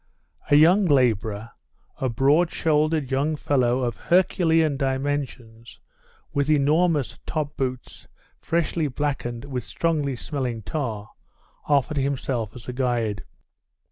[0.49, 1.51] A young labourer,
[1.99, 5.79] a broad shouldered young fellow of herculean dimensions,
[6.33, 8.07] with enormous top boots
[8.39, 11.11] freshly blackened with strongly smelling tar,
[11.67, 13.23] offered himself as a guide.